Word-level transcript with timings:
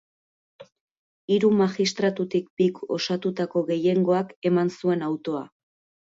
Hiru 1.33 1.49
magistratutik 1.57 2.47
bik 2.61 2.81
osatutako 2.97 3.63
gehiengoak 3.67 4.33
eman 4.51 4.73
zuen 4.79 5.05
autoa. 5.09 5.43